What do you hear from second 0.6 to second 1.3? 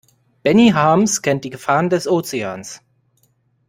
Harms